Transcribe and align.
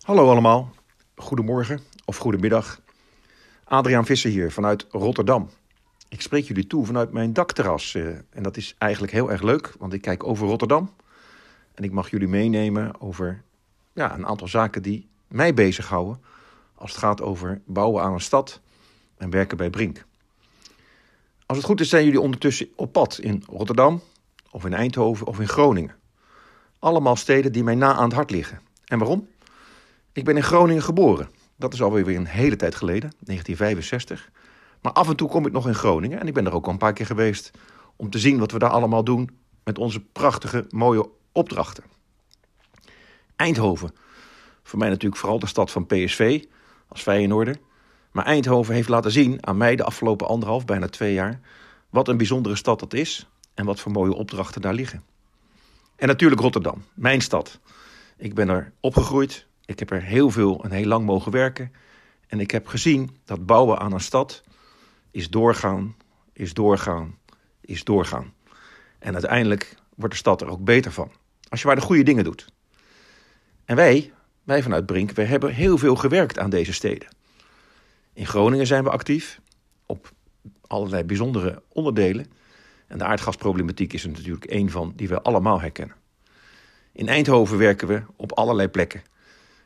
Hallo 0.00 0.30
allemaal, 0.30 0.70
goedemorgen 1.16 1.80
of 2.04 2.16
goedemiddag. 2.16 2.80
Adriaan 3.64 4.04
Visser 4.06 4.30
hier 4.30 4.52
vanuit 4.52 4.86
Rotterdam. 4.90 5.50
Ik 6.08 6.20
spreek 6.20 6.44
jullie 6.44 6.66
toe 6.66 6.86
vanuit 6.86 7.12
mijn 7.12 7.32
dakterras. 7.32 7.94
eh, 7.94 8.06
En 8.30 8.42
dat 8.42 8.56
is 8.56 8.74
eigenlijk 8.78 9.12
heel 9.12 9.30
erg 9.30 9.42
leuk, 9.42 9.72
want 9.78 9.92
ik 9.92 10.00
kijk 10.00 10.24
over 10.24 10.46
Rotterdam. 10.46 10.90
En 11.74 11.84
ik 11.84 11.92
mag 11.92 12.10
jullie 12.10 12.28
meenemen 12.28 13.00
over 13.00 13.42
ja, 13.92 14.14
een 14.14 14.26
aantal 14.26 14.48
zaken 14.48 14.82
die 14.82 15.08
mij 15.28 15.54
bezighouden. 15.54 16.20
Als 16.74 16.90
het 16.90 17.00
gaat 17.00 17.22
over 17.22 17.60
bouwen 17.64 18.02
aan 18.02 18.12
een 18.12 18.20
stad 18.20 18.60
en 19.16 19.30
werken 19.30 19.56
bij 19.56 19.70
Brink. 19.70 20.04
Als 21.46 21.56
het 21.58 21.66
goed 21.66 21.80
is, 21.80 21.88
zijn 21.88 22.04
jullie 22.04 22.20
ondertussen 22.20 22.68
op 22.76 22.92
pad 22.92 23.18
in 23.18 23.44
Rotterdam, 23.46 24.02
of 24.50 24.64
in 24.64 24.74
Eindhoven 24.74 25.26
of 25.26 25.40
in 25.40 25.48
Groningen. 25.48 25.94
Allemaal 26.78 27.16
steden 27.16 27.52
die 27.52 27.64
mij 27.64 27.74
na 27.74 27.94
aan 27.94 28.04
het 28.04 28.12
hart 28.12 28.30
liggen. 28.30 28.60
En 28.84 28.98
waarom? 28.98 29.28
Ik 30.20 30.26
ben 30.26 30.36
in 30.36 30.42
Groningen 30.42 30.82
geboren. 30.82 31.28
Dat 31.56 31.72
is 31.72 31.82
alweer 31.82 32.04
weer 32.04 32.16
een 32.16 32.26
hele 32.26 32.56
tijd 32.56 32.74
geleden, 32.74 33.12
1965. 33.18 34.30
Maar 34.80 34.92
af 34.92 35.08
en 35.08 35.16
toe 35.16 35.28
kom 35.28 35.46
ik 35.46 35.52
nog 35.52 35.66
in 35.66 35.74
Groningen 35.74 36.20
en 36.20 36.26
ik 36.26 36.34
ben 36.34 36.46
er 36.46 36.52
ook 36.52 36.66
al 36.66 36.72
een 36.72 36.78
paar 36.78 36.92
keer 36.92 37.06
geweest 37.06 37.50
om 37.96 38.10
te 38.10 38.18
zien 38.18 38.38
wat 38.38 38.52
we 38.52 38.58
daar 38.58 38.70
allemaal 38.70 39.04
doen 39.04 39.30
met 39.64 39.78
onze 39.78 40.00
prachtige, 40.00 40.66
mooie 40.68 41.08
opdrachten. 41.32 41.84
Eindhoven. 43.36 43.94
Voor 44.62 44.78
mij 44.78 44.88
natuurlijk 44.88 45.20
vooral 45.20 45.38
de 45.38 45.46
stad 45.46 45.70
van 45.70 45.86
PSV 45.86 46.44
als 46.88 47.02
Feyenoorder. 47.02 47.56
Maar 48.12 48.24
Eindhoven 48.24 48.74
heeft 48.74 48.88
laten 48.88 49.10
zien 49.10 49.46
aan 49.46 49.56
mij 49.56 49.76
de 49.76 49.84
afgelopen 49.84 50.26
anderhalf, 50.26 50.64
bijna 50.64 50.88
twee 50.88 51.12
jaar, 51.12 51.40
wat 51.90 52.08
een 52.08 52.16
bijzondere 52.16 52.56
stad 52.56 52.80
dat 52.80 52.94
is 52.94 53.28
en 53.54 53.64
wat 53.64 53.80
voor 53.80 53.92
mooie 53.92 54.14
opdrachten 54.14 54.60
daar 54.60 54.74
liggen. 54.74 55.02
En 55.96 56.06
natuurlijk 56.06 56.40
Rotterdam, 56.40 56.84
mijn 56.94 57.20
stad. 57.20 57.58
Ik 58.16 58.34
ben 58.34 58.48
er 58.48 58.72
opgegroeid, 58.80 59.48
ik 59.70 59.78
heb 59.78 59.90
er 59.90 60.02
heel 60.02 60.30
veel 60.30 60.64
en 60.64 60.70
heel 60.70 60.86
lang 60.86 61.06
mogen 61.06 61.32
werken. 61.32 61.72
En 62.26 62.40
ik 62.40 62.50
heb 62.50 62.66
gezien 62.66 63.16
dat 63.24 63.46
bouwen 63.46 63.78
aan 63.78 63.92
een 63.92 64.00
stad 64.00 64.42
is 65.10 65.30
doorgaan, 65.30 65.96
is 66.32 66.54
doorgaan, 66.54 67.18
is 67.60 67.84
doorgaan. 67.84 68.32
En 68.98 69.12
uiteindelijk 69.12 69.74
wordt 69.94 70.14
de 70.14 70.20
stad 70.20 70.40
er 70.40 70.48
ook 70.48 70.64
beter 70.64 70.92
van. 70.92 71.12
Als 71.48 71.60
je 71.60 71.66
maar 71.66 71.76
de 71.76 71.82
goede 71.82 72.02
dingen 72.02 72.24
doet. 72.24 72.46
En 73.64 73.76
wij, 73.76 74.12
wij 74.42 74.62
vanuit 74.62 74.86
Brink, 74.86 75.10
wij 75.10 75.24
hebben 75.24 75.54
heel 75.54 75.78
veel 75.78 75.96
gewerkt 75.96 76.38
aan 76.38 76.50
deze 76.50 76.72
steden. 76.72 77.08
In 78.12 78.26
Groningen 78.26 78.66
zijn 78.66 78.84
we 78.84 78.90
actief 78.90 79.40
op 79.86 80.12
allerlei 80.66 81.04
bijzondere 81.04 81.62
onderdelen. 81.68 82.26
En 82.86 82.98
de 82.98 83.04
aardgasproblematiek 83.04 83.92
is 83.92 84.04
er 84.04 84.10
natuurlijk 84.10 84.44
één 84.44 84.70
van 84.70 84.92
die 84.96 85.08
we 85.08 85.22
allemaal 85.22 85.60
herkennen. 85.60 85.96
In 86.92 87.08
Eindhoven 87.08 87.58
werken 87.58 87.88
we 87.88 88.02
op 88.16 88.32
allerlei 88.32 88.68
plekken. 88.68 89.02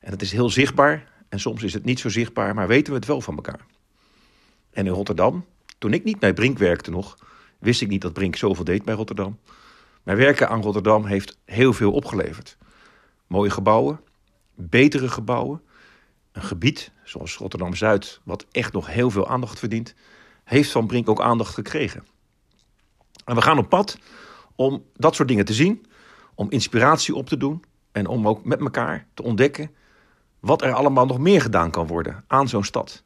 En 0.00 0.10
het 0.10 0.22
is 0.22 0.32
heel 0.32 0.50
zichtbaar 0.50 1.08
en 1.28 1.40
soms 1.40 1.62
is 1.62 1.72
het 1.72 1.84
niet 1.84 2.00
zo 2.00 2.08
zichtbaar, 2.08 2.54
maar 2.54 2.68
weten 2.68 2.92
we 2.92 2.98
het 2.98 3.08
wel 3.08 3.20
van 3.20 3.34
elkaar. 3.34 3.60
En 4.70 4.86
in 4.86 4.92
Rotterdam, 4.92 5.44
toen 5.78 5.92
ik 5.92 6.04
niet 6.04 6.18
bij 6.18 6.32
Brink 6.32 6.58
werkte 6.58 6.90
nog, 6.90 7.18
wist 7.58 7.80
ik 7.80 7.88
niet 7.88 8.00
dat 8.00 8.12
Brink 8.12 8.36
zoveel 8.36 8.64
deed 8.64 8.84
bij 8.84 8.94
Rotterdam. 8.94 9.38
Mijn 10.02 10.18
werken 10.18 10.48
aan 10.48 10.62
Rotterdam 10.62 11.04
heeft 11.04 11.38
heel 11.44 11.72
veel 11.72 11.92
opgeleverd. 11.92 12.56
Mooie 13.26 13.50
gebouwen, 13.50 14.00
betere 14.54 15.08
gebouwen, 15.08 15.62
een 16.32 16.42
gebied 16.42 16.92
zoals 17.04 17.36
Rotterdam-Zuid, 17.36 18.20
wat 18.24 18.46
echt 18.50 18.72
nog 18.72 18.86
heel 18.86 19.10
veel 19.10 19.28
aandacht 19.28 19.58
verdient, 19.58 19.94
heeft 20.44 20.70
van 20.70 20.86
Brink 20.86 21.08
ook 21.08 21.20
aandacht 21.20 21.54
gekregen. 21.54 22.06
En 23.24 23.34
we 23.34 23.42
gaan 23.42 23.58
op 23.58 23.68
pad 23.68 23.98
om 24.54 24.84
dat 24.96 25.14
soort 25.14 25.28
dingen 25.28 25.44
te 25.44 25.54
zien, 25.54 25.86
om 26.34 26.50
inspiratie 26.50 27.14
op 27.14 27.28
te 27.28 27.36
doen 27.36 27.64
en 27.92 28.06
om 28.06 28.28
ook 28.28 28.44
met 28.44 28.60
elkaar 28.60 29.06
te 29.14 29.22
ontdekken 29.22 29.70
wat 30.40 30.62
er 30.62 30.72
allemaal 30.72 31.06
nog 31.06 31.18
meer 31.18 31.40
gedaan 31.40 31.70
kan 31.70 31.86
worden 31.86 32.24
aan 32.26 32.48
zo'n 32.48 32.64
stad. 32.64 33.02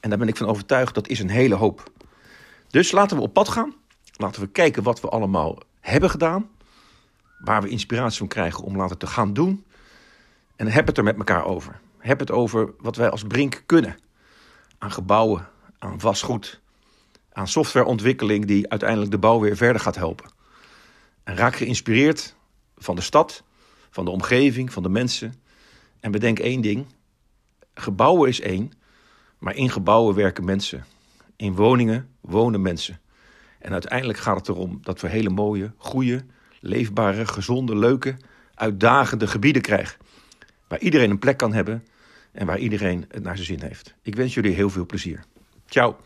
En 0.00 0.08
daar 0.10 0.18
ben 0.18 0.28
ik 0.28 0.36
van 0.36 0.46
overtuigd, 0.46 0.94
dat 0.94 1.08
is 1.08 1.20
een 1.20 1.30
hele 1.30 1.54
hoop. 1.54 1.90
Dus 2.68 2.92
laten 2.92 3.16
we 3.16 3.22
op 3.22 3.32
pad 3.32 3.48
gaan. 3.48 3.74
Laten 4.16 4.42
we 4.42 4.48
kijken 4.48 4.82
wat 4.82 5.00
we 5.00 5.08
allemaal 5.08 5.58
hebben 5.80 6.10
gedaan. 6.10 6.48
Waar 7.38 7.62
we 7.62 7.68
inspiratie 7.68 8.18
van 8.18 8.28
krijgen 8.28 8.64
om 8.64 8.76
later 8.76 8.96
te 8.96 9.06
gaan 9.06 9.32
doen. 9.32 9.64
En 10.56 10.66
heb 10.66 10.86
het 10.86 10.98
er 10.98 11.04
met 11.04 11.16
elkaar 11.16 11.44
over. 11.44 11.80
Heb 11.98 12.18
het 12.18 12.30
over 12.30 12.70
wat 12.78 12.96
wij 12.96 13.10
als 13.10 13.22
Brink 13.22 13.62
kunnen. 13.66 13.96
Aan 14.78 14.92
gebouwen, 14.92 15.48
aan 15.78 16.00
vastgoed, 16.00 16.60
aan 17.32 17.48
softwareontwikkeling 17.48 18.46
die 18.46 18.70
uiteindelijk 18.70 19.10
de 19.10 19.18
bouw 19.18 19.40
weer 19.40 19.56
verder 19.56 19.82
gaat 19.82 19.96
helpen. 19.96 20.30
En 21.24 21.36
raak 21.36 21.56
geïnspireerd 21.56 22.34
van 22.76 22.96
de 22.96 23.00
stad, 23.00 23.42
van 23.90 24.04
de 24.04 24.10
omgeving, 24.10 24.72
van 24.72 24.82
de 24.82 24.88
mensen. 24.88 25.42
En 26.00 26.10
bedenk 26.10 26.38
één 26.38 26.60
ding: 26.60 26.86
gebouwen 27.74 28.28
is 28.28 28.40
één, 28.40 28.72
maar 29.38 29.56
in 29.56 29.70
gebouwen 29.70 30.14
werken 30.14 30.44
mensen. 30.44 30.84
In 31.36 31.54
woningen 31.54 32.08
wonen 32.20 32.62
mensen. 32.62 33.00
En 33.58 33.72
uiteindelijk 33.72 34.18
gaat 34.18 34.36
het 34.36 34.48
erom 34.48 34.78
dat 34.82 35.00
we 35.00 35.08
hele 35.08 35.30
mooie, 35.30 35.72
goede, 35.76 36.24
leefbare, 36.60 37.26
gezonde, 37.26 37.76
leuke, 37.76 38.16
uitdagende 38.54 39.26
gebieden 39.26 39.62
krijgen. 39.62 39.98
Waar 40.68 40.80
iedereen 40.80 41.10
een 41.10 41.18
plek 41.18 41.36
kan 41.36 41.52
hebben 41.52 41.84
en 42.32 42.46
waar 42.46 42.58
iedereen 42.58 43.04
het 43.08 43.22
naar 43.22 43.36
zijn 43.36 43.58
zin 43.58 43.68
heeft. 43.68 43.94
Ik 44.02 44.14
wens 44.14 44.34
jullie 44.34 44.54
heel 44.54 44.70
veel 44.70 44.86
plezier. 44.86 45.24
Ciao. 45.66 45.96